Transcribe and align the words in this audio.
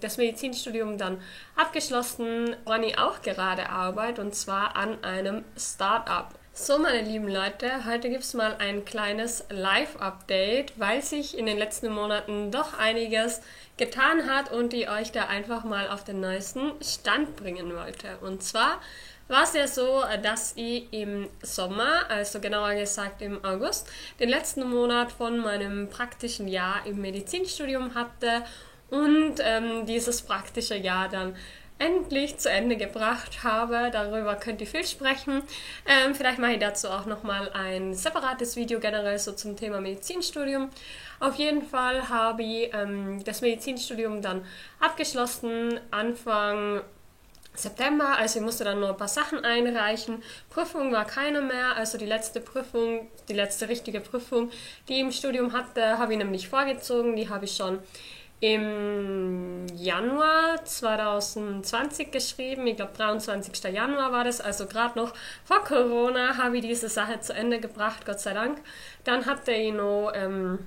das 0.00 0.16
Medizinstudium 0.16 0.98
dann 0.98 1.20
abgeschlossen, 1.56 2.56
ich 2.82 2.98
auch 2.98 3.22
gerade 3.22 3.68
arbeite, 3.68 4.20
und 4.20 4.34
zwar 4.34 4.76
an 4.76 5.02
einem 5.04 5.44
Startup. 5.56 6.28
So, 6.52 6.78
meine 6.78 7.02
lieben 7.08 7.28
Leute, 7.28 7.86
heute 7.86 8.10
gibt 8.10 8.24
es 8.24 8.34
mal 8.34 8.56
ein 8.58 8.84
kleines 8.84 9.44
Live-Update, 9.50 10.78
weil 10.78 11.00
sich 11.00 11.38
in 11.38 11.46
den 11.46 11.56
letzten 11.56 11.90
Monaten 11.92 12.50
doch 12.50 12.78
einiges 12.78 13.40
getan 13.76 14.28
hat 14.28 14.52
und 14.52 14.74
ich 14.74 14.90
euch 14.90 15.12
da 15.12 15.26
einfach 15.26 15.64
mal 15.64 15.88
auf 15.88 16.04
den 16.04 16.20
neuesten 16.20 16.72
Stand 16.82 17.36
bringen 17.36 17.74
wollte. 17.74 18.18
Und 18.20 18.42
zwar 18.42 18.80
war 19.28 19.44
es 19.44 19.54
ja 19.54 19.68
so, 19.68 20.02
dass 20.22 20.52
ich 20.56 20.92
im 20.92 21.28
Sommer, 21.40 22.10
also 22.10 22.40
genauer 22.40 22.74
gesagt 22.74 23.22
im 23.22 23.42
August, 23.44 23.88
den 24.18 24.28
letzten 24.28 24.68
Monat 24.68 25.12
von 25.12 25.38
meinem 25.38 25.88
praktischen 25.88 26.48
Jahr 26.48 26.84
im 26.84 27.00
Medizinstudium 27.00 27.94
hatte 27.94 28.44
und 28.90 29.36
ähm, 29.40 29.86
dieses 29.86 30.22
praktische 30.22 30.76
Jahr 30.76 31.08
dann 31.08 31.34
endlich 31.80 32.36
zu 32.36 32.50
Ende 32.50 32.76
gebracht 32.76 33.42
habe. 33.42 33.90
Darüber 33.90 34.36
könnt 34.36 34.60
ihr 34.60 34.66
viel 34.66 34.84
sprechen. 34.84 35.42
Ähm, 35.86 36.14
vielleicht 36.14 36.38
mache 36.38 36.52
ich 36.52 36.58
dazu 36.58 36.88
auch 36.88 37.06
nochmal 37.06 37.50
ein 37.52 37.94
separates 37.94 38.54
Video 38.56 38.78
generell 38.78 39.18
so 39.18 39.32
zum 39.32 39.56
Thema 39.56 39.80
Medizinstudium. 39.80 40.68
Auf 41.18 41.36
jeden 41.36 41.62
Fall 41.62 42.08
habe 42.08 42.42
ich 42.42 42.74
ähm, 42.74 43.24
das 43.24 43.40
Medizinstudium 43.40 44.20
dann 44.22 44.44
abgeschlossen 44.78 45.80
Anfang 45.90 46.82
September, 47.54 48.16
also 48.16 48.38
ich 48.38 48.44
musste 48.44 48.64
dann 48.64 48.78
nur 48.78 48.90
ein 48.90 48.96
paar 48.96 49.08
Sachen 49.08 49.44
einreichen. 49.44 50.22
Prüfung 50.50 50.92
war 50.92 51.04
keine 51.04 51.40
mehr, 51.40 51.76
also 51.76 51.98
die 51.98 52.06
letzte 52.06 52.40
Prüfung, 52.40 53.08
die 53.28 53.34
letzte 53.34 53.68
richtige 53.68 54.00
Prüfung, 54.00 54.50
die 54.88 54.94
ich 54.94 55.00
im 55.00 55.12
Studium 55.12 55.52
hatte, 55.52 55.98
habe 55.98 56.12
ich 56.12 56.18
nämlich 56.18 56.48
vorgezogen. 56.48 57.16
Die 57.16 57.28
habe 57.28 57.46
ich 57.46 57.56
schon 57.56 57.80
im 58.40 59.66
Januar 59.76 60.64
2020 60.64 62.10
geschrieben. 62.10 62.66
Ich 62.66 62.76
glaube, 62.76 62.92
23. 62.96 63.72
Januar 63.72 64.12
war 64.12 64.24
das, 64.24 64.40
also 64.40 64.66
gerade 64.66 64.98
noch 64.98 65.12
vor 65.44 65.62
Corona 65.62 66.38
habe 66.38 66.56
ich 66.56 66.62
diese 66.62 66.88
Sache 66.88 67.20
zu 67.20 67.34
Ende 67.34 67.60
gebracht, 67.60 68.06
Gott 68.06 68.20
sei 68.20 68.32
Dank. 68.32 68.58
Dann 69.04 69.26
hatte 69.26 69.52
ich 69.52 69.72
noch 69.72 70.12
ähm, 70.14 70.58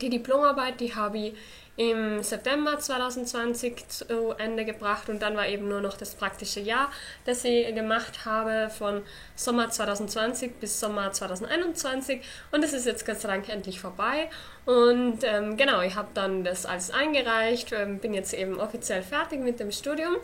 die 0.00 0.08
Diplomarbeit, 0.08 0.80
die 0.80 0.94
habe 0.94 1.18
ich 1.18 1.34
im 1.76 2.22
September 2.22 2.78
2020 2.78 3.88
zu 3.88 4.30
Ende 4.38 4.64
gebracht 4.64 5.08
und 5.08 5.20
dann 5.20 5.36
war 5.36 5.48
eben 5.48 5.68
nur 5.68 5.80
noch 5.80 5.96
das 5.96 6.14
praktische 6.14 6.60
Jahr, 6.60 6.90
das 7.24 7.44
ich 7.44 7.74
gemacht 7.74 8.24
habe 8.24 8.70
von 8.70 9.02
Sommer 9.34 9.70
2020 9.70 10.54
bis 10.60 10.78
Sommer 10.78 11.10
2021 11.10 12.22
und 12.52 12.62
das 12.62 12.72
ist 12.72 12.86
jetzt 12.86 13.04
Gott 13.04 13.20
sei 13.20 13.28
Dank 13.28 13.48
endlich 13.48 13.80
vorbei. 13.80 14.30
Und 14.66 15.24
ähm, 15.24 15.56
genau, 15.56 15.82
ich 15.82 15.96
habe 15.96 16.08
dann 16.14 16.44
das 16.44 16.64
alles 16.64 16.90
eingereicht, 16.90 17.72
ähm, 17.72 17.98
bin 17.98 18.14
jetzt 18.14 18.32
eben 18.34 18.60
offiziell 18.60 19.02
fertig 19.02 19.40
mit 19.40 19.58
dem 19.60 19.72
Studium. 19.72 20.16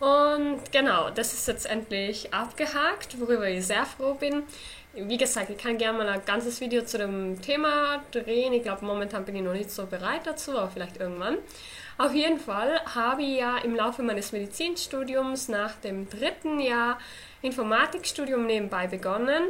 Und 0.00 0.70
genau, 0.70 1.10
das 1.10 1.32
ist 1.32 1.48
jetzt 1.48 1.66
endlich 1.66 2.32
abgehakt, 2.32 3.20
worüber 3.20 3.48
ich 3.48 3.66
sehr 3.66 3.84
froh 3.84 4.14
bin 4.14 4.44
wie 5.06 5.16
gesagt, 5.16 5.50
ich 5.50 5.58
kann 5.58 5.78
gerne 5.78 5.98
mal 5.98 6.08
ein 6.08 6.24
ganzes 6.24 6.60
Video 6.60 6.82
zu 6.82 6.98
dem 6.98 7.40
Thema 7.40 8.02
drehen. 8.10 8.52
Ich 8.52 8.62
glaube, 8.62 8.84
momentan 8.84 9.24
bin 9.24 9.36
ich 9.36 9.42
noch 9.42 9.52
nicht 9.52 9.70
so 9.70 9.86
bereit 9.86 10.22
dazu, 10.24 10.56
aber 10.56 10.68
vielleicht 10.68 10.98
irgendwann. 10.98 11.38
Auf 11.98 12.14
jeden 12.14 12.38
Fall 12.38 12.80
habe 12.94 13.22
ich 13.22 13.38
ja 13.38 13.58
im 13.58 13.74
Laufe 13.74 14.02
meines 14.02 14.32
Medizinstudiums 14.32 15.48
nach 15.48 15.74
dem 15.76 16.08
dritten 16.08 16.60
Jahr 16.60 16.98
Informatikstudium 17.42 18.46
nebenbei 18.46 18.86
begonnen. 18.86 19.48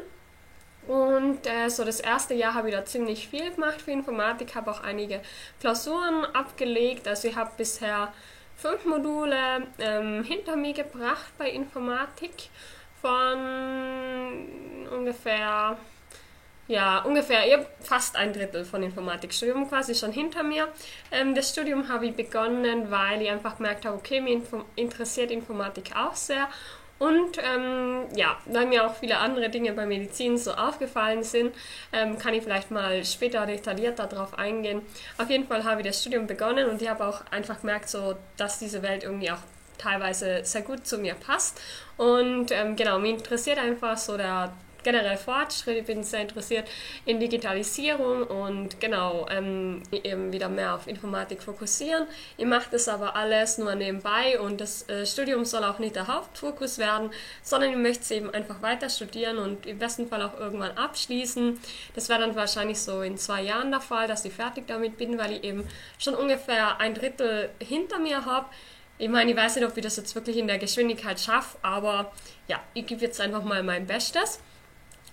Und 0.87 1.47
äh, 1.47 1.69
so 1.69 1.85
das 1.85 2.01
erste 2.01 2.33
Jahr 2.33 2.55
habe 2.55 2.71
ich 2.71 2.75
da 2.75 2.85
ziemlich 2.85 3.29
viel 3.29 3.51
gemacht 3.51 3.83
für 3.83 3.91
Informatik, 3.91 4.55
habe 4.55 4.71
auch 4.71 4.83
einige 4.83 5.21
Klausuren 5.61 6.25
abgelegt. 6.25 7.07
Also 7.07 7.29
ich 7.29 7.37
habe 7.37 7.51
bisher 7.59 8.13
fünf 8.57 8.87
Module 8.87 9.37
ähm, 9.79 10.25
hinter 10.25 10.57
mir 10.57 10.73
gebracht 10.73 11.31
bei 11.37 11.51
Informatik 11.51 12.49
von 13.01 14.47
ungefähr, 14.91 15.77
ja, 16.67 17.01
ungefähr 17.01 17.67
fast 17.81 18.17
ein 18.17 18.33
Drittel 18.33 18.65
von 18.65 18.83
Informatikstudium 18.83 19.69
quasi 19.69 19.95
schon 19.95 20.13
hinter 20.13 20.43
mir. 20.43 20.69
Ähm, 21.11 21.35
das 21.35 21.51
Studium 21.51 21.89
habe 21.89 22.07
ich 22.07 22.15
begonnen, 22.15 22.91
weil 22.91 23.23
ich 23.23 23.31
einfach 23.31 23.57
gemerkt 23.57 23.87
habe, 23.87 23.97
okay, 23.97 24.21
mir 24.21 24.43
interessiert 24.77 25.31
Informatik 25.31 25.93
auch 25.97 26.15
sehr. 26.15 26.49
Und 26.99 27.39
ähm, 27.39 28.07
ja, 28.17 28.39
weil 28.47 28.67
mir 28.67 28.85
auch 28.85 28.97
viele 28.97 29.19
andere 29.19 29.51
Dinge 29.51 29.73
bei 29.73 29.87
Medizin 29.87 30.37
so 30.37 30.53
aufgefallen 30.53 31.23
sind, 31.23 31.55
ähm, 31.93 32.19
kann 32.19 32.35
ich 32.35 32.43
vielleicht 32.43 32.73
mal 32.73 33.05
später 33.05 33.47
detaillierter 33.47 34.09
darauf 34.09 34.37
eingehen. 34.37 34.83
Auf 35.17 35.31
jeden 35.31 35.47
Fall 35.47 35.63
habe 35.63 35.81
ich 35.81 35.87
das 35.87 36.01
Studium 36.01 36.27
begonnen 36.27 36.69
und 36.69 36.83
ich 36.83 36.89
habe 36.89 37.07
auch 37.07 37.23
einfach 37.31 37.61
gemerkt, 37.61 37.89
so, 37.89 38.17
dass 38.37 38.59
diese 38.59 38.83
Welt 38.83 39.05
irgendwie 39.05 39.31
auch 39.31 39.39
teilweise 39.79 40.45
sehr 40.45 40.63
gut 40.63 40.87
zu 40.87 40.99
mir 40.99 41.15
passt. 41.15 41.61
Und 41.97 42.51
ähm, 42.51 42.77
genau, 42.77 42.99
mich 42.99 43.13
interessiert 43.13 43.59
einfach 43.59 43.97
so 43.97 44.17
der 44.17 44.53
generell 44.83 45.17
Fortschritt. 45.17 45.77
Ich 45.77 45.85
bin 45.85 46.03
sehr 46.03 46.23
interessiert 46.23 46.67
in 47.05 47.21
Digitalisierung 47.21 48.23
und 48.23 48.81
genau 48.81 49.27
ähm, 49.31 49.83
eben 49.91 50.33
wieder 50.33 50.49
mehr 50.49 50.75
auf 50.75 50.87
Informatik 50.87 51.43
fokussieren. 51.43 52.07
Ich 52.37 52.47
mache 52.47 52.69
das 52.71 52.89
aber 52.89 53.17
alles 53.17 53.59
nur 53.59 53.75
nebenbei 53.75 54.41
und 54.41 54.61
das 54.61 54.89
äh, 54.89 55.05
Studium 55.05 55.45
soll 55.45 55.65
auch 55.65 55.79
nicht 55.79 55.97
der 55.97 56.07
Hauptfokus 56.07 56.79
werden, 56.79 57.11
sondern 57.43 57.71
ich 57.71 57.77
möchte 57.77 58.03
es 58.03 58.11
eben 58.11 58.31
einfach 58.31 58.63
weiter 58.63 58.89
studieren 58.89 59.39
und 59.39 59.67
im 59.67 59.79
besten 59.79 60.09
Fall 60.09 60.23
auch 60.23 60.39
irgendwann 60.39 60.77
abschließen. 60.77 61.59
Das 61.95 62.09
wäre 62.09 62.21
dann 62.21 62.35
wahrscheinlich 62.35 62.81
so 62.81 63.03
in 63.03 63.19
zwei 63.19 63.43
Jahren 63.43 63.71
der 63.71 63.81
Fall, 63.81 64.09
dass 64.09 64.25
ich 64.25 64.33
fertig 64.33 64.67
damit 64.67 64.97
bin, 64.97 65.19
weil 65.19 65.33
ich 65.33 65.45
eben 65.45 65.69
schon 65.99 66.15
ungefähr 66.15 66.81
ein 66.81 66.95
Drittel 66.95 67.51
hinter 67.61 67.99
mir 67.99 68.25
habe. 68.25 68.47
Ich 68.99 69.09
meine, 69.09 69.31
ich 69.31 69.37
weiß 69.37 69.57
nicht, 69.57 69.65
ob 69.65 69.77
ich 69.77 69.83
das 69.83 69.97
jetzt 69.97 70.15
wirklich 70.15 70.37
in 70.37 70.49
der 70.49 70.59
Geschwindigkeit 70.59 71.21
schaffe, 71.21 71.57
aber 71.63 72.13
ja, 72.49 72.61
ich 72.75 72.85
gebe 72.87 73.01
jetzt 73.01 73.21
einfach 73.21 73.45
mal 73.45 73.63
mein 73.63 73.87
Bestes. 73.87 74.41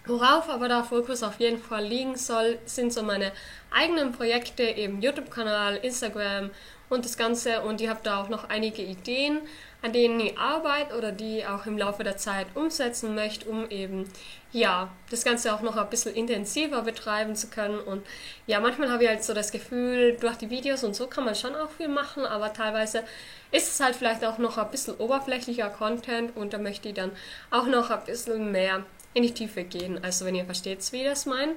Worauf 0.07 0.49
aber 0.49 0.67
der 0.67 0.83
Fokus 0.83 1.23
auf 1.23 1.39
jeden 1.39 1.59
Fall 1.59 1.83
liegen 1.83 2.15
soll, 2.15 2.59
sind 2.65 2.93
so 2.93 3.01
meine 3.01 3.31
eigenen 3.71 4.11
Projekte, 4.11 4.61
eben 4.63 5.01
YouTube-Kanal, 5.01 5.77
Instagram 5.77 6.51
und 6.89 7.05
das 7.05 7.17
Ganze. 7.17 7.61
Und 7.61 7.81
ich 7.81 7.89
habe 7.89 8.01
da 8.03 8.21
auch 8.21 8.29
noch 8.29 8.49
einige 8.49 8.83
Ideen, 8.83 9.39
an 9.81 9.93
denen 9.93 10.19
ich 10.19 10.37
arbeite 10.37 10.95
oder 10.95 11.11
die 11.11 11.39
ich 11.39 11.47
auch 11.47 11.65
im 11.65 11.77
Laufe 11.77 12.03
der 12.03 12.17
Zeit 12.17 12.47
umsetzen 12.53 13.15
möchte, 13.15 13.49
um 13.49 13.69
eben 13.69 14.07
ja 14.51 14.89
das 15.09 15.23
Ganze 15.23 15.53
auch 15.53 15.61
noch 15.61 15.75
ein 15.75 15.89
bisschen 15.89 16.13
intensiver 16.13 16.83
betreiben 16.83 17.35
zu 17.35 17.47
können. 17.47 17.79
Und 17.79 18.05
ja, 18.45 18.59
manchmal 18.59 18.91
habe 18.91 19.03
ich 19.03 19.09
halt 19.09 19.23
so 19.23 19.33
das 19.33 19.51
Gefühl, 19.51 20.17
durch 20.19 20.35
die 20.37 20.51
Videos 20.51 20.83
und 20.83 20.95
so 20.95 21.07
kann 21.07 21.25
man 21.25 21.35
schon 21.35 21.55
auch 21.55 21.69
viel 21.71 21.87
machen, 21.87 22.25
aber 22.25 22.53
teilweise 22.53 23.03
ist 23.51 23.69
es 23.69 23.79
halt 23.79 23.95
vielleicht 23.95 24.23
auch 24.23 24.37
noch 24.37 24.57
ein 24.57 24.69
bisschen 24.69 24.95
oberflächlicher 24.95 25.69
Content 25.69 26.35
und 26.35 26.53
da 26.53 26.57
möchte 26.57 26.89
ich 26.89 26.95
dann 26.95 27.11
auch 27.51 27.65
noch 27.65 27.89
ein 27.89 28.03
bisschen 28.05 28.51
mehr 28.51 28.83
in 29.15 29.23
die 29.23 29.33
Tiefe 29.33 29.63
gehen. 29.63 30.03
Also 30.03 30.25
wenn 30.25 30.35
ihr 30.35 30.45
versteht, 30.45 30.91
wie 30.91 30.97
ich 30.97 31.07
das 31.07 31.25
meine. 31.25 31.55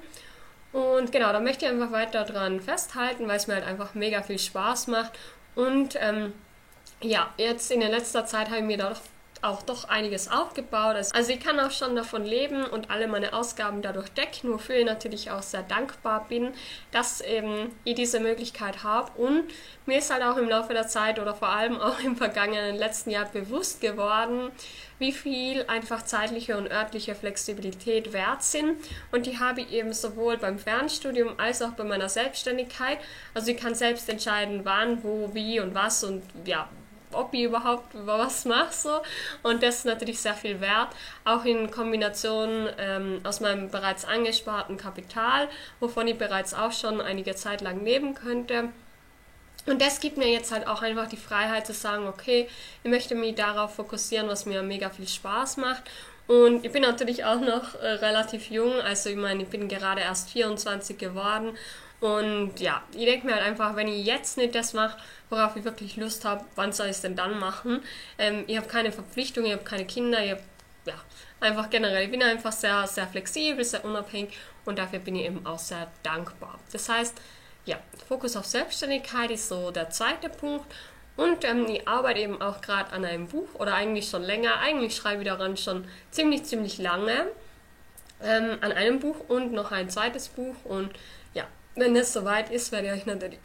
Und 0.72 1.12
genau, 1.12 1.32
da 1.32 1.40
möchte 1.40 1.66
ich 1.66 1.70
einfach 1.70 1.92
weiter 1.92 2.24
dran 2.24 2.60
festhalten, 2.60 3.28
weil 3.28 3.36
es 3.36 3.46
mir 3.46 3.54
halt 3.54 3.66
einfach 3.66 3.94
mega 3.94 4.22
viel 4.22 4.38
Spaß 4.38 4.86
macht. 4.86 5.12
Und 5.54 5.96
ähm, 6.00 6.32
ja, 7.02 7.32
jetzt 7.36 7.70
in 7.70 7.80
der 7.80 7.90
letzter 7.90 8.24
Zeit 8.24 8.48
habe 8.48 8.58
ich 8.58 8.64
mir 8.64 8.78
da 8.78 8.94
auch 9.42 9.62
doch 9.62 9.88
einiges 9.88 10.30
aufgebaut. 10.30 10.96
Also 11.12 11.32
ich 11.32 11.40
kann 11.40 11.58
auch 11.60 11.70
schon 11.70 11.96
davon 11.96 12.24
leben 12.24 12.64
und 12.64 12.90
alle 12.90 13.08
meine 13.08 13.32
Ausgaben 13.32 13.82
dadurch 13.82 14.08
decken, 14.10 14.52
wofür 14.52 14.76
ich 14.76 14.84
natürlich 14.84 15.30
auch 15.30 15.42
sehr 15.42 15.62
dankbar 15.62 16.26
bin, 16.28 16.52
dass 16.90 17.20
eben 17.20 17.70
ich 17.84 17.94
diese 17.94 18.20
Möglichkeit 18.20 18.82
habe. 18.82 19.12
Und 19.20 19.44
mir 19.86 19.98
ist 19.98 20.12
halt 20.12 20.22
auch 20.22 20.36
im 20.36 20.48
Laufe 20.48 20.72
der 20.72 20.88
Zeit 20.88 21.18
oder 21.18 21.34
vor 21.34 21.48
allem 21.48 21.80
auch 21.80 22.00
im 22.00 22.16
vergangenen 22.16 22.76
letzten 22.76 23.10
Jahr 23.10 23.26
bewusst 23.26 23.80
geworden, 23.80 24.50
wie 24.98 25.12
viel 25.12 25.64
einfach 25.68 26.04
zeitliche 26.04 26.56
und 26.56 26.70
örtliche 26.70 27.14
Flexibilität 27.14 28.12
wert 28.12 28.42
sind. 28.42 28.78
Und 29.12 29.26
die 29.26 29.38
habe 29.38 29.60
ich 29.60 29.72
eben 29.72 29.92
sowohl 29.92 30.36
beim 30.38 30.58
Fernstudium 30.58 31.38
als 31.38 31.62
auch 31.62 31.72
bei 31.72 31.84
meiner 31.84 32.08
Selbstständigkeit. 32.08 32.98
Also 33.34 33.50
ich 33.50 33.56
kann 33.56 33.74
selbst 33.74 34.08
entscheiden, 34.08 34.60
wann, 34.64 35.02
wo, 35.04 35.30
wie 35.34 35.60
und 35.60 35.74
was 35.74 36.02
und 36.02 36.22
ja, 36.44 36.68
ob 37.12 37.32
ich 37.34 37.42
überhaupt 37.42 37.86
was 37.92 38.44
mache. 38.44 38.72
So. 38.72 39.00
Und 39.42 39.62
das 39.62 39.78
ist 39.78 39.84
natürlich 39.86 40.20
sehr 40.20 40.34
viel 40.34 40.60
wert, 40.60 40.88
auch 41.24 41.44
in 41.44 41.70
Kombination 41.70 42.68
ähm, 42.78 43.20
aus 43.24 43.40
meinem 43.40 43.70
bereits 43.70 44.04
angesparten 44.04 44.76
Kapital, 44.76 45.48
wovon 45.80 46.08
ich 46.08 46.18
bereits 46.18 46.54
auch 46.54 46.72
schon 46.72 47.00
einige 47.00 47.34
Zeit 47.34 47.60
lang 47.60 47.84
leben 47.84 48.14
könnte. 48.14 48.70
Und 49.66 49.82
das 49.82 50.00
gibt 50.00 50.16
mir 50.16 50.30
jetzt 50.30 50.50
halt 50.50 50.66
auch 50.66 50.82
einfach 50.82 51.08
die 51.08 51.16
Freiheit 51.16 51.66
zu 51.66 51.74
sagen, 51.74 52.06
okay, 52.06 52.48
ich 52.82 52.90
möchte 52.90 53.14
mich 53.14 53.34
darauf 53.34 53.74
fokussieren, 53.74 54.28
was 54.28 54.46
mir 54.46 54.62
mega 54.62 54.88
viel 54.88 55.08
Spaß 55.08 55.58
macht. 55.58 55.82
Und 56.26 56.64
ich 56.64 56.72
bin 56.72 56.82
natürlich 56.82 57.24
auch 57.24 57.40
noch 57.40 57.74
äh, 57.74 57.86
relativ 57.86 58.50
jung, 58.50 58.72
also 58.80 59.08
ich 59.08 59.16
meine, 59.16 59.42
ich 59.42 59.48
bin 59.48 59.66
gerade 59.68 60.02
erst 60.02 60.30
24 60.30 60.98
geworden 60.98 61.56
und 62.00 62.60
ja, 62.60 62.82
ich 62.92 63.04
denke 63.04 63.26
mir 63.26 63.34
halt 63.34 63.44
einfach, 63.44 63.74
wenn 63.76 63.88
ich 63.88 64.04
jetzt 64.06 64.36
nicht 64.38 64.54
das 64.54 64.72
mache, 64.72 64.98
worauf 65.30 65.56
ich 65.56 65.64
wirklich 65.64 65.96
Lust 65.96 66.24
habe, 66.24 66.44
wann 66.54 66.72
soll 66.72 66.86
ich 66.86 66.92
es 66.92 67.00
denn 67.00 67.16
dann 67.16 67.38
machen? 67.38 67.82
Ähm, 68.18 68.44
ich 68.46 68.56
habe 68.56 68.68
keine 68.68 68.92
Verpflichtungen, 68.92 69.48
ich 69.48 69.54
habe 69.54 69.64
keine 69.64 69.84
Kinder, 69.86 70.22
ich 70.24 70.32
habe 70.32 70.42
ja, 70.86 70.94
einfach 71.40 71.70
generell, 71.70 72.04
ich 72.04 72.10
bin 72.10 72.22
einfach 72.22 72.52
sehr, 72.52 72.86
sehr 72.86 73.06
flexibel, 73.08 73.64
sehr 73.64 73.84
unabhängig 73.84 74.36
und 74.64 74.78
dafür 74.78 75.00
bin 75.00 75.16
ich 75.16 75.26
eben 75.26 75.44
auch 75.46 75.58
sehr 75.58 75.88
dankbar. 76.02 76.58
Das 76.72 76.88
heißt, 76.88 77.20
ja, 77.64 77.78
Fokus 78.06 78.36
auf 78.36 78.46
Selbstständigkeit 78.46 79.30
ist 79.30 79.48
so 79.48 79.70
der 79.70 79.90
zweite 79.90 80.28
Punkt 80.28 80.66
Und 81.18 81.44
ähm, 81.44 81.66
ich 81.66 81.86
arbeite 81.88 82.20
eben 82.20 82.40
auch 82.40 82.60
gerade 82.60 82.92
an 82.92 83.04
einem 83.04 83.26
Buch 83.26 83.48
oder 83.54 83.74
eigentlich 83.74 84.08
schon 84.08 84.22
länger. 84.22 84.60
Eigentlich 84.60 84.94
schreibe 84.94 85.22
ich 85.22 85.28
daran 85.28 85.56
schon 85.56 85.84
ziemlich, 86.12 86.44
ziemlich 86.44 86.78
lange 86.78 87.26
ähm, 88.22 88.58
an 88.60 88.70
einem 88.70 89.00
Buch 89.00 89.16
und 89.28 89.52
noch 89.52 89.72
ein 89.72 89.90
zweites 89.90 90.28
Buch. 90.28 90.54
Und 90.64 90.90
ja, 91.34 91.44
wenn 91.78 91.96
es 91.96 92.12
soweit 92.12 92.50
ist, 92.50 92.72
werde 92.72 92.88
ich 92.88 92.92
euch 92.92 93.06
natürlich. 93.06 93.38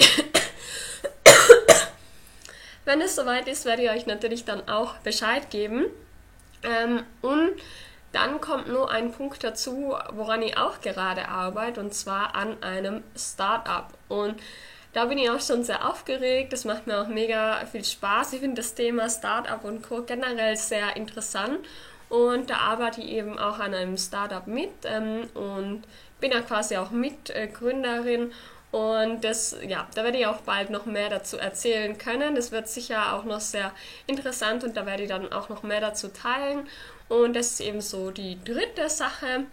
wenn 2.86 3.02
es 3.02 3.16
soweit 3.16 3.48
ist, 3.48 3.66
werde 3.66 3.84
ich 3.84 3.90
euch 3.90 4.06
natürlich 4.06 4.46
dann 4.46 4.68
auch 4.68 4.96
Bescheid 5.00 5.50
geben. 5.50 5.86
Ähm, 6.64 7.04
und 7.22 7.54
dann 8.12 8.40
kommt 8.42 8.68
nur 8.68 8.92
ein 8.92 9.12
Punkt 9.12 9.44
dazu, 9.44 9.96
woran 10.12 10.42
ich 10.42 10.58
auch 10.58 10.82
gerade 10.82 11.28
arbeite, 11.28 11.80
und 11.80 11.94
zwar 11.94 12.36
an 12.36 12.62
einem 12.62 13.04
Startup. 13.16 13.88
Und 14.08 14.40
da 14.94 15.06
bin 15.06 15.18
ich 15.18 15.30
auch 15.32 15.42
schon 15.42 15.64
sehr 15.64 15.90
aufgeregt. 15.90 16.54
Das 16.54 16.66
macht 16.66 16.86
mir 16.86 17.02
auch 17.02 17.08
mega 17.08 17.66
viel 17.66 17.84
Spaß. 17.84 18.34
Ich 18.34 18.42
finde 18.42 18.62
das 18.62 18.76
Thema 18.76 19.10
Startup 19.10 19.64
und 19.64 19.82
Co. 19.82 20.04
generell 20.04 20.56
sehr 20.56 20.96
interessant. 20.96 21.66
Und 22.14 22.52
da 22.52 22.58
arbeite 22.58 23.02
ich 23.02 23.10
eben 23.10 23.40
auch 23.40 23.58
an 23.58 23.74
einem 23.74 23.98
Startup 23.98 24.46
mit 24.46 24.70
ähm, 24.84 25.28
und 25.34 25.82
bin 26.20 26.32
ja 26.32 26.42
quasi 26.42 26.78
auch 26.78 26.92
Mitgründerin. 26.92 28.32
Und 28.72 29.24
das, 29.24 29.58
ja, 29.68 29.88
da 29.96 30.04
werde 30.04 30.20
ich 30.20 30.28
auch 30.28 30.42
bald 30.42 30.70
noch 30.70 30.86
mehr 30.86 31.10
dazu 31.10 31.40
erzählen 31.40 31.98
können. 31.98 32.36
Das 32.36 32.52
wird 32.52 32.68
sicher 32.68 33.16
auch 33.16 33.24
noch 33.24 33.40
sehr 33.40 33.72
interessant 34.06 34.64
und 34.64 34.78
da 34.78 34.86
werde 34.86 35.04
ich 35.04 35.10
dann 35.10 35.34
auch 35.34 35.50
noch 35.50 35.64
mehr 35.64 35.82
dazu 35.82 36.08
teilen. 36.08 36.68
Und 37.10 37.36
das 37.36 37.54
ist 37.54 37.62
eben 37.62 37.82
so 37.82 38.12
die 38.12 38.38
dritte 38.44 38.90
Sache, 38.90 39.46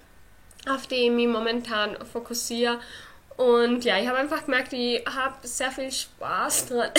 auf 0.68 0.86
die 0.86 1.06
ich 1.06 1.10
mich 1.10 1.28
momentan 1.28 1.96
fokussiere. 2.12 2.78
Und 3.38 3.86
ja, 3.86 3.98
ich 3.98 4.06
habe 4.06 4.18
einfach 4.18 4.44
gemerkt, 4.44 4.74
ich 4.74 5.02
habe 5.06 5.48
sehr 5.48 5.70
viel 5.70 5.90
Spaß 5.90 6.66
dran. 6.66 6.90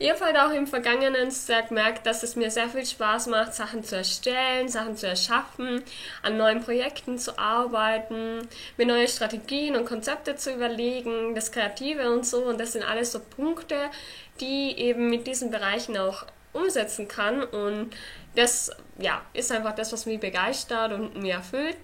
Ich 0.00 0.08
habe 0.10 0.24
halt 0.26 0.38
auch 0.38 0.52
im 0.52 0.68
Vergangenen 0.68 1.32
sehr 1.32 1.62
gemerkt, 1.62 2.06
dass 2.06 2.22
es 2.22 2.36
mir 2.36 2.52
sehr 2.52 2.68
viel 2.68 2.86
Spaß 2.86 3.26
macht, 3.26 3.52
Sachen 3.52 3.82
zu 3.82 3.96
erstellen, 3.96 4.68
Sachen 4.68 4.96
zu 4.96 5.08
erschaffen, 5.08 5.82
an 6.22 6.36
neuen 6.36 6.62
Projekten 6.62 7.18
zu 7.18 7.36
arbeiten, 7.36 8.46
mir 8.76 8.86
neue 8.86 9.08
Strategien 9.08 9.74
und 9.74 9.86
Konzepte 9.86 10.36
zu 10.36 10.52
überlegen, 10.52 11.34
das 11.34 11.50
Kreative 11.50 12.12
und 12.12 12.24
so. 12.24 12.44
Und 12.44 12.60
das 12.60 12.74
sind 12.74 12.84
alles 12.84 13.10
so 13.10 13.18
Punkte, 13.18 13.76
die 14.40 14.78
eben 14.78 15.10
mit 15.10 15.26
diesen 15.26 15.50
Bereichen 15.50 15.98
auch 15.98 16.26
umsetzen 16.52 17.08
kann. 17.08 17.42
Und 17.42 17.90
das 18.36 18.70
ja, 18.98 19.22
ist 19.32 19.50
einfach 19.50 19.74
das, 19.74 19.92
was 19.92 20.06
mich 20.06 20.20
begeistert 20.20 20.92
und 20.92 21.16
mir 21.16 21.34
erfüllt. 21.34 21.76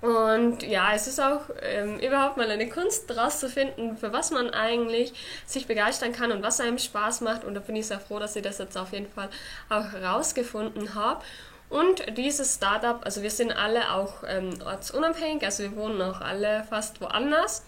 Und 0.00 0.62
ja, 0.62 0.92
es 0.94 1.06
ist 1.06 1.18
auch 1.18 1.42
ähm, 1.62 1.98
überhaupt 1.98 2.36
mal 2.36 2.50
eine 2.50 2.68
Kunst 2.68 3.16
rauszufinden, 3.16 3.96
für 3.96 4.12
was 4.12 4.30
man 4.30 4.50
eigentlich 4.50 5.14
sich 5.46 5.66
begeistern 5.66 6.12
kann 6.12 6.30
und 6.30 6.42
was 6.42 6.60
einem 6.60 6.78
Spaß 6.78 7.22
macht. 7.22 7.44
Und 7.44 7.54
da 7.54 7.60
bin 7.60 7.76
ich 7.76 7.86
sehr 7.86 8.00
froh, 8.00 8.18
dass 8.18 8.36
ich 8.36 8.42
das 8.42 8.58
jetzt 8.58 8.76
auf 8.76 8.92
jeden 8.92 9.10
Fall 9.10 9.30
auch 9.70 9.94
rausgefunden 9.94 10.94
habe. 10.94 11.24
Und 11.70 12.16
dieses 12.18 12.54
Startup, 12.54 13.04
also 13.04 13.22
wir 13.22 13.30
sind 13.30 13.52
alle 13.52 13.92
auch 13.92 14.22
ähm, 14.28 14.50
ortsunabhängig, 14.64 15.42
also 15.42 15.62
wir 15.62 15.74
wohnen 15.74 16.00
auch 16.02 16.20
alle 16.20 16.64
fast 16.68 17.00
woanders. 17.00 17.64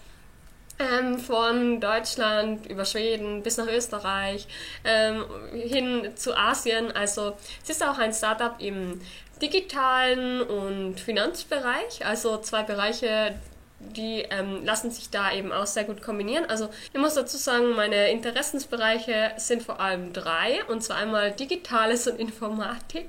Ähm, 0.79 1.17
von 1.17 1.81
Deutschland 1.81 2.67
über 2.67 2.85
Schweden 2.85 3.41
bis 3.41 3.57
nach 3.57 3.67
Österreich 3.67 4.47
ähm, 4.83 5.25
hin 5.51 6.11
zu 6.15 6.37
Asien. 6.37 6.91
Also 6.91 7.35
es 7.63 7.71
ist 7.71 7.83
auch 7.83 7.97
ein 7.97 8.13
Startup 8.13 8.53
im 8.59 9.01
digitalen 9.41 10.43
und 10.43 10.99
Finanzbereich, 10.99 12.05
also 12.05 12.37
zwei 12.37 12.61
Bereiche, 12.61 13.33
die 13.79 14.25
ähm, 14.29 14.63
lassen 14.65 14.91
sich 14.91 15.09
da 15.09 15.31
eben 15.33 15.51
auch 15.51 15.65
sehr 15.65 15.83
gut 15.83 16.03
kombinieren. 16.03 16.45
Also 16.45 16.69
ich 16.93 16.99
muss 16.99 17.15
dazu 17.15 17.37
sagen, 17.37 17.71
meine 17.75 18.11
Interessensbereiche 18.11 19.31
sind 19.37 19.63
vor 19.63 19.79
allem 19.79 20.13
drei, 20.13 20.63
und 20.65 20.83
zwar 20.83 20.97
einmal 20.97 21.31
Digitales 21.31 22.05
und 22.05 22.19
Informatik, 22.19 23.07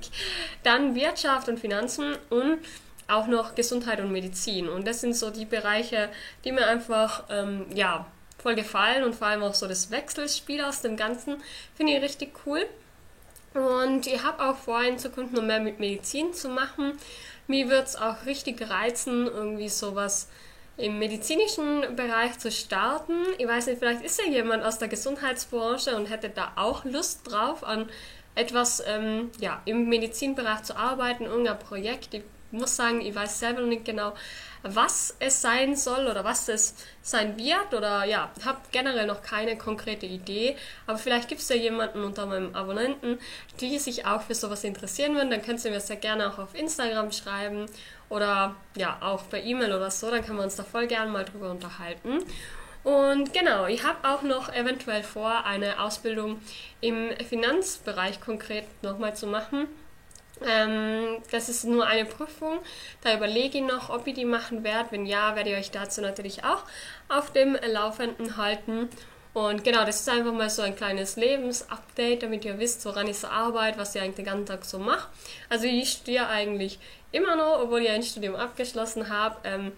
dann 0.63 0.95
Wirtschaft 0.95 1.49
und 1.49 1.61
Finanzen 1.61 2.17
und 2.31 2.61
auch 3.09 3.27
noch 3.27 3.55
Gesundheit 3.55 4.01
und 4.01 4.13
Medizin. 4.13 4.69
Und 4.69 4.87
das 4.87 5.01
sind 5.01 5.17
so 5.17 5.31
die 5.31 5.47
Bereiche, 5.47 6.11
die 6.45 6.53
mir 6.53 6.67
einfach 6.67 7.25
ähm, 7.31 7.67
ja, 7.75 8.07
voll 8.39 8.55
gefallen 8.55 9.03
und 9.03 9.15
vor 9.15 9.27
allem 9.27 9.43
auch 9.43 9.55
so 9.55 9.67
das 9.67 9.91
Wechselspiel 9.91 10.63
aus 10.63 10.83
dem 10.83 10.97
Ganzen 10.97 11.43
finde 11.75 11.95
ich 11.95 12.03
richtig 12.03 12.33
cool. 12.47 12.65
Und 13.55 14.07
ich 14.07 14.23
habe 14.23 14.45
auch 14.45 14.57
vor, 14.57 14.83
in 14.83 14.99
Zukunft 14.99 15.33
noch 15.33 15.43
mehr 15.43 15.61
mit 15.61 15.81
Medizin 15.81 16.33
zu 16.33 16.49
machen. 16.49 16.93
Mir 17.47 17.69
wird 17.69 17.89
es 17.89 17.97
auch 17.97 18.27
richtig 18.27 18.69
reizen, 18.69 19.27
irgendwie 19.27 19.71
sowas 19.71 20.29
im 20.77 20.99
medizinischen 20.99 21.97
Bereich 21.97 22.39
zu 22.39 22.53
starten. 22.53 23.15
Ich 23.39 23.49
weiß 23.49 23.67
nicht, 23.67 23.79
vielleicht 23.79 24.03
ist 24.03 24.21
ja 24.21 24.31
jemand 24.31 24.65
aus 24.65 24.79
der 24.79 24.89
Gesundheitsbranche 24.89 25.97
und 25.97 26.07
hätte 26.07 26.29
da 26.29 26.53
auch 26.57 26.85
Lust 26.85 27.29
drauf, 27.29 27.65
an 27.65 27.89
etwas 28.37 28.83
ähm, 28.87 29.31
ja, 29.41 29.61
im 29.65 29.89
Medizinbereich 29.89 30.63
zu 30.63 30.77
arbeiten, 30.77 31.25
irgendein 31.25 31.59
Projekt. 31.59 32.15
Ich 32.15 32.23
muss 32.51 32.77
sagen, 32.77 33.01
ich 33.01 33.15
weiß 33.15 33.39
selber 33.39 33.61
noch 33.61 33.69
nicht 33.69 33.85
genau, 33.85 34.15
was 34.63 35.15
es 35.21 35.41
sein 35.41 35.77
soll 35.77 36.07
oder 36.07 36.25
was 36.25 36.49
es 36.49 36.75
sein 37.03 37.39
wird 37.39 37.75
oder 37.75 38.05
ja, 38.05 38.31
habe 38.45 38.59
generell 38.73 39.07
noch 39.07 39.23
keine 39.23 39.57
konkrete 39.57 40.07
Idee, 40.07 40.57
aber 40.87 40.99
vielleicht 40.99 41.29
gibt 41.29 41.41
es 41.41 41.49
ja 41.49 41.57
jemanden 41.57 42.03
unter 42.03 42.27
meinem 42.27 42.55
Abonnenten, 42.55 43.19
die 43.61 43.79
sich 43.79 44.07
auch 44.07 44.23
für 44.23 44.35
sowas 44.35 44.65
interessieren 44.65 45.15
würden, 45.15 45.31
dann 45.31 45.43
könnt 45.43 45.65
ihr 45.65 45.71
mir 45.71 45.81
sehr 45.81 45.97
gerne 45.97 46.33
auch 46.33 46.39
auf 46.39 46.55
Instagram 46.55 47.13
schreiben 47.13 47.67
oder 48.09 48.57
ja, 48.77 48.99
auch 49.01 49.29
per 49.29 49.43
E-Mail 49.43 49.73
oder 49.75 49.91
so, 49.91 50.11
dann 50.11 50.25
können 50.25 50.39
wir 50.39 50.45
uns 50.45 50.57
da 50.57 50.65
voll 50.65 50.87
gerne 50.87 51.11
mal 51.11 51.25
drüber 51.25 51.51
unterhalten. 51.51 52.19
Und 52.85 53.35
genau, 53.35 53.67
ich 53.67 53.85
habe 53.85 54.09
auch 54.09 54.23
noch 54.23 54.53
eventuell 54.53 55.03
vor, 55.03 55.45
eine 55.45 55.81
Ausbildung 55.81 56.41
im 56.81 57.11
Finanzbereich 57.29 58.21
konkret 58.21 58.65
nochmal 58.83 59.15
zu 59.15 59.27
machen 59.27 59.69
ähm, 60.47 61.19
das 61.31 61.49
ist 61.49 61.65
nur 61.65 61.87
eine 61.87 62.05
Prüfung. 62.05 62.59
Da 63.03 63.15
überlege 63.15 63.59
ich 63.59 63.65
noch, 63.65 63.91
ob 63.91 64.07
ich 64.07 64.15
die 64.15 64.25
machen 64.25 64.65
werde. 64.65 64.91
Wenn 64.91 65.07
ja, 65.07 65.35
werde 65.37 65.51
ich 65.51 65.57
euch 65.57 65.71
dazu 65.71 66.01
natürlich 66.01 66.45
auch 66.45 66.65
auf 67.09 67.33
dem 67.33 67.57
Laufenden 67.67 68.37
halten. 68.37 68.89
Und 69.35 69.63
genau, 69.63 69.85
das 69.85 70.01
ist 70.01 70.09
einfach 70.09 70.33
mal 70.33 70.51
so 70.51 70.63
ein 70.63 70.75
kleines 70.75 71.17
Lebensupdate, 71.17 72.23
damit 72.23 72.45
ihr 72.45 72.59
wisst, 72.59 72.85
woran 72.87 73.07
ich 73.07 73.19
so 73.19 73.29
arbeite, 73.29 73.79
was 73.79 73.95
ich 73.95 74.01
eigentlich 74.01 74.17
den 74.17 74.25
ganzen 74.25 74.47
Tag 74.47 74.65
so 74.65 74.79
mache. 74.79 75.09
Also 75.49 75.67
ich 75.67 75.91
studiere 75.91 76.29
eigentlich 76.29 76.79
immer 77.13 77.37
noch, 77.37 77.61
obwohl 77.63 77.83
ich 77.83 77.91
ein 77.91 78.03
Studium 78.03 78.35
abgeschlossen 78.35 79.09
habe. 79.09 79.37
Ähm, 79.45 79.73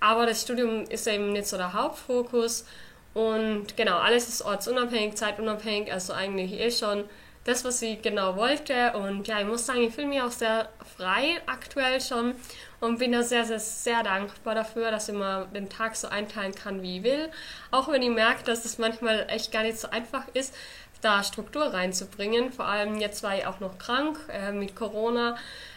aber 0.00 0.26
das 0.26 0.42
Studium 0.42 0.84
ist 0.84 1.06
eben 1.06 1.32
nicht 1.32 1.46
so 1.46 1.56
der 1.56 1.72
Hauptfokus. 1.72 2.66
Und 3.14 3.76
genau, 3.76 3.96
alles 3.96 4.28
ist 4.28 4.42
ortsunabhängig, 4.42 5.14
zeitunabhängig, 5.14 5.90
also 5.90 6.12
eigentlich 6.12 6.52
eh 6.52 6.70
schon 6.70 7.04
das, 7.46 7.64
was 7.64 7.80
ich 7.80 8.02
genau 8.02 8.36
wollte. 8.36 8.92
Und 8.94 9.28
ja, 9.28 9.40
ich 9.40 9.46
muss 9.46 9.66
sagen, 9.66 9.82
ich 9.82 9.94
fühle 9.94 10.08
mich 10.08 10.20
auch 10.20 10.32
sehr 10.32 10.68
frei 10.96 11.40
aktuell 11.46 12.00
schon 12.00 12.34
und 12.80 12.98
bin 12.98 13.12
da 13.12 13.22
sehr, 13.22 13.44
sehr, 13.44 13.60
sehr 13.60 14.02
dankbar 14.02 14.54
dafür, 14.54 14.90
dass 14.90 15.08
ich 15.08 15.14
mal 15.14 15.46
den 15.46 15.68
Tag 15.68 15.96
so 15.96 16.08
einteilen 16.08 16.54
kann, 16.54 16.82
wie 16.82 16.98
ich 16.98 17.04
will. 17.04 17.30
Auch 17.70 17.88
wenn 17.88 18.02
ich 18.02 18.10
merke, 18.10 18.42
dass 18.44 18.64
es 18.64 18.78
manchmal 18.78 19.26
echt 19.28 19.52
gar 19.52 19.62
nicht 19.62 19.78
so 19.78 19.88
einfach 19.88 20.24
ist, 20.34 20.54
da 21.00 21.22
Struktur 21.22 21.72
reinzubringen. 21.72 22.52
Vor 22.52 22.66
allem 22.66 22.98
jetzt 22.98 23.22
war 23.22 23.36
ich 23.36 23.46
auch 23.46 23.60
noch 23.60 23.78
krank 23.78 24.18
äh, 24.28 24.50
mit 24.50 24.74
Corona. 24.74 25.36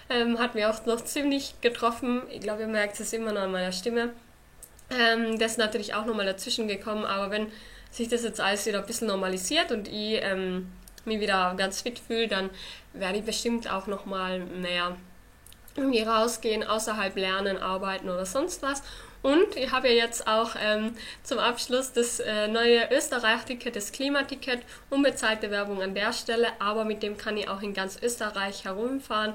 Ähm, 0.10 0.40
hat 0.40 0.56
mir 0.56 0.72
auch 0.72 0.86
noch 0.88 1.02
ziemlich 1.02 1.62
getroffen. 1.62 2.24
Ich 2.32 2.42
glaube, 2.42 2.62
ihr 2.62 2.68
merkt 2.68 3.00
es 3.00 3.14
immer 3.14 3.32
noch 3.32 3.42
an 3.42 3.52
meiner 3.52 3.72
Stimme. 3.72 4.10
Ähm, 4.90 5.38
das 5.38 5.52
ist 5.52 5.58
natürlich 5.60 5.94
auch 5.94 6.06
nochmal 6.06 6.26
dazwischen 6.26 6.68
gekommen, 6.68 7.06
aber 7.06 7.30
wenn 7.30 7.52
sich 7.92 8.08
das 8.08 8.24
jetzt 8.24 8.40
alles 8.40 8.66
wieder 8.66 8.80
ein 8.80 8.86
bisschen 8.86 9.08
normalisiert 9.08 9.72
und 9.72 9.88
ich 9.88 10.20
ähm, 10.24 10.72
mich 11.06 11.20
wieder 11.20 11.54
ganz 11.58 11.82
fit 11.82 12.00
fühle, 12.00 12.28
dann 12.28 12.50
werde 12.94 13.20
ich 13.20 13.26
bestimmt 13.26 13.72
auch 13.72 13.88
nochmal 13.88 14.40
mehr 14.40 14.98
irgendwie 15.76 16.02
rausgehen, 16.02 16.64
außerhalb 16.64 17.16
lernen, 17.16 17.58
arbeiten 17.58 18.10
oder 18.10 18.26
sonst 18.26 18.62
was. 18.62 18.84
Und 19.22 19.58
ich 19.58 19.72
habe 19.72 19.90
ja 19.90 20.06
jetzt 20.06 20.28
auch 20.28 20.52
ähm, 20.58 20.96
zum 21.24 21.40
Abschluss 21.40 21.92
das 21.92 22.22
äh, 22.22 22.48
neue 22.48 22.90
Österreich-Ticket, 22.90 23.76
das 23.76 23.92
Klimaticket, 23.92 24.62
unbezahlte 24.90 25.52
Werbung 25.52 25.82
an 25.82 25.94
der 25.94 26.14
Stelle, 26.14 26.48
aber 26.60 26.86
mit 26.86 27.04
dem 27.04 27.18
kann 27.18 27.36
ich 27.36 27.50
auch 27.50 27.62
in 27.62 27.74
ganz 27.74 28.02
Österreich 28.02 28.64
herumfahren, 28.64 29.34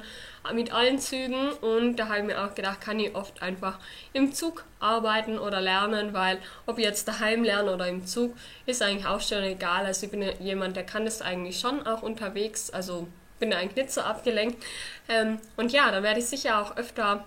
mit 0.55 0.73
allen 0.73 0.99
Zügen. 0.99 1.53
Und 1.53 1.97
da 1.97 2.09
habe 2.09 2.19
ich 2.19 2.25
mir 2.25 2.43
auch 2.43 2.55
gedacht, 2.55 2.81
kann 2.81 2.99
ich 2.99 3.15
oft 3.15 3.43
einfach 3.43 3.79
im 4.15 4.33
Zug 4.33 4.65
arbeiten 4.81 5.39
oder 5.39 5.61
lernen, 5.61 6.15
weil 6.15 6.39
ob 6.65 6.79
ich 6.79 6.85
jetzt 6.85 7.07
daheim 7.07 7.45
lerne 7.45 7.75
oder 7.75 7.87
im 7.87 8.07
Zug, 8.07 8.35
ist 8.65 8.83
eigentlich 8.83 9.07
auch 9.07 9.21
schon 9.21 9.43
egal. 9.43 9.85
Also 9.85 10.07
ich 10.07 10.13
bin 10.13 10.23
jemand, 10.41 10.77
der 10.77 10.85
kann 10.85 11.05
das 11.05 11.21
eigentlich 11.21 11.59
schon 11.59 11.87
auch 11.87 12.03
unterwegs, 12.03 12.71
also 12.71 13.07
bin 13.39 13.53
eigentlich 13.53 13.77
nicht 13.77 13.93
so 13.93 14.01
abgelenkt. 14.01 14.63
Ähm, 15.09 15.39
und 15.57 15.73
ja, 15.73 15.91
da 15.91 16.03
werde 16.03 16.21
ich 16.21 16.27
sicher 16.27 16.63
auch 16.63 16.77
öfter 16.77 17.25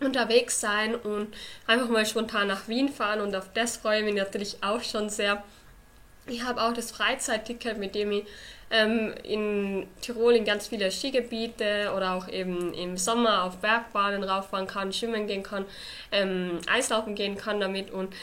unterwegs 0.00 0.60
sein 0.60 0.94
und 0.94 1.34
einfach 1.66 1.88
mal 1.88 2.06
spontan 2.06 2.48
nach 2.48 2.68
Wien 2.68 2.88
fahren 2.88 3.20
und 3.20 3.34
auf 3.34 3.52
das 3.52 3.78
freue 3.78 4.00
ich 4.00 4.04
mich 4.04 4.14
natürlich 4.14 4.58
auch 4.62 4.82
schon 4.82 5.08
sehr. 5.08 5.42
Ich 6.28 6.44
habe 6.44 6.62
auch 6.62 6.72
das 6.72 6.90
Freizeitticket, 6.90 7.78
mit 7.78 7.94
dem 7.94 8.12
ich 8.12 8.24
ähm, 8.70 9.14
in 9.22 9.86
Tirol 10.02 10.34
in 10.34 10.44
ganz 10.44 10.68
viele 10.68 10.90
Skigebiete 10.90 11.92
oder 11.96 12.14
auch 12.14 12.28
eben 12.28 12.74
im 12.74 12.96
Sommer 12.96 13.44
auf 13.44 13.58
Bergbahnen 13.58 14.22
rauffahren 14.22 14.66
kann, 14.66 14.92
schwimmen 14.92 15.26
gehen 15.26 15.42
kann, 15.42 15.64
ähm, 16.12 16.58
Eislaufen 16.70 17.14
gehen 17.14 17.36
kann 17.36 17.60
damit 17.60 17.90
und 17.90 18.14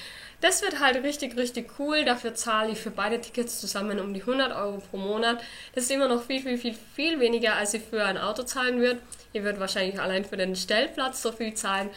das 0.42 0.62
wird 0.62 0.80
halt 0.80 1.02
richtig, 1.04 1.38
richtig 1.38 1.80
cool. 1.80 2.06
Dafür 2.06 2.36
zahle 2.36 2.72
ich 2.72 2.78
für 2.78 2.92
beide 2.92 3.20
Tickets 3.20 3.60
zusammen 3.60 4.00
um 4.00 4.14
die 4.14 4.22
100 4.22 4.56
Euro 4.56 4.78
pro 4.92 4.98
Monat. 4.98 5.42
Das 5.74 5.86
ist 5.86 5.92
immer 5.92 6.08
noch 6.08 6.22
viel, 6.22 6.42
viel, 6.42 6.58
viel, 6.58 6.76
viel 6.94 7.20
weniger, 7.20 7.56
als 7.56 7.74
ich 7.74 7.82
für 7.82 8.04
ein 8.04 8.18
Auto 8.18 8.44
zahlen 8.44 8.80
würde. 8.80 9.00
Ihr 9.34 9.44
würdet 9.44 9.60
wahrscheinlich 9.60 10.00
allein 10.00 10.24
für 10.26 10.38
den 10.38 10.56
Stellplatz 10.56 11.22
so 11.22 11.32
viel 11.32 11.54
zahlen. 11.56 11.90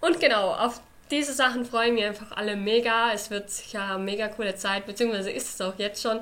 Und 0.00 0.20
genau, 0.20 0.50
auf 0.50 0.82
diese 1.10 1.32
Sachen 1.32 1.64
freuen 1.64 1.94
mich 1.94 2.04
einfach 2.04 2.32
alle 2.32 2.56
mega. 2.56 3.12
Es 3.12 3.30
wird 3.30 3.50
sicher 3.50 3.94
eine 3.94 4.02
mega 4.02 4.28
coole 4.28 4.54
Zeit, 4.54 4.86
beziehungsweise 4.86 5.30
ist 5.30 5.54
es 5.54 5.60
auch 5.60 5.78
jetzt 5.78 6.02
schon. 6.02 6.20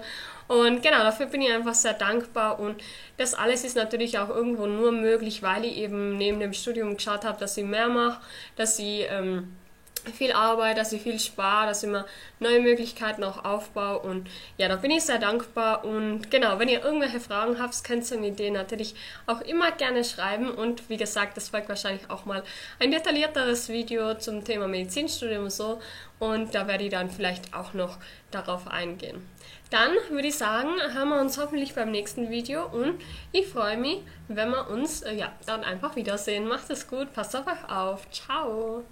Und 0.48 0.82
genau, 0.82 0.98
dafür 0.98 1.26
bin 1.26 1.40
ich 1.40 1.52
einfach 1.52 1.74
sehr 1.74 1.94
dankbar. 1.94 2.58
Und 2.58 2.82
das 3.16 3.34
alles 3.34 3.64
ist 3.64 3.76
natürlich 3.76 4.18
auch 4.18 4.28
irgendwo 4.28 4.66
nur 4.66 4.92
möglich, 4.92 5.42
weil 5.42 5.64
ich 5.64 5.76
eben 5.76 6.18
neben 6.18 6.40
dem 6.40 6.52
Studium 6.52 6.96
geschaut 6.96 7.24
habe, 7.24 7.38
dass 7.38 7.56
ich 7.56 7.64
mehr 7.64 7.88
mache, 7.88 8.20
dass 8.56 8.78
ich 8.78 9.06
ähm, 9.08 9.56
viel 10.10 10.32
Arbeit, 10.32 10.78
dass 10.78 10.92
ich 10.92 11.02
viel 11.02 11.18
spare, 11.18 11.68
dass 11.68 11.82
ich 11.82 11.88
immer 11.88 12.06
neue 12.40 12.60
Möglichkeiten 12.60 13.22
auch 13.24 13.44
aufbaue 13.44 14.00
und 14.00 14.28
ja, 14.58 14.68
da 14.68 14.76
bin 14.76 14.90
ich 14.90 15.04
sehr 15.04 15.18
dankbar 15.18 15.84
und 15.84 16.30
genau, 16.30 16.58
wenn 16.58 16.68
ihr 16.68 16.84
irgendwelche 16.84 17.20
Fragen 17.20 17.60
habt, 17.60 17.84
könnt 17.84 18.10
ihr 18.10 18.18
mir 18.18 18.32
die 18.32 18.50
natürlich 18.50 18.94
auch 19.26 19.40
immer 19.42 19.70
gerne 19.70 20.04
schreiben 20.04 20.50
und 20.50 20.88
wie 20.88 20.96
gesagt, 20.96 21.36
das 21.36 21.50
folgt 21.50 21.68
wahrscheinlich 21.68 22.10
auch 22.10 22.24
mal 22.24 22.42
ein 22.80 22.90
detaillierteres 22.90 23.68
Video 23.68 24.14
zum 24.14 24.44
Thema 24.44 24.66
Medizinstudium 24.68 25.44
und 25.44 25.52
so 25.52 25.80
und 26.18 26.54
da 26.54 26.66
werde 26.66 26.84
ich 26.84 26.90
dann 26.90 27.10
vielleicht 27.10 27.54
auch 27.54 27.72
noch 27.74 27.98
darauf 28.30 28.68
eingehen. 28.68 29.26
Dann 29.70 29.92
würde 30.10 30.28
ich 30.28 30.36
sagen, 30.36 30.68
haben 30.94 31.08
wir 31.08 31.20
uns 31.20 31.38
hoffentlich 31.38 31.74
beim 31.74 31.90
nächsten 31.90 32.28
Video 32.28 32.66
und 32.66 33.00
ich 33.32 33.48
freue 33.48 33.78
mich, 33.78 34.02
wenn 34.28 34.50
wir 34.50 34.68
uns 34.68 35.00
äh, 35.00 35.14
ja, 35.14 35.32
dann 35.46 35.64
einfach 35.64 35.96
wiedersehen. 35.96 36.46
Macht 36.46 36.68
es 36.68 36.86
gut, 36.86 37.12
passt 37.14 37.34
auf 37.34 37.46
euch 37.46 37.70
auf. 37.70 38.10
Ciao! 38.10 38.84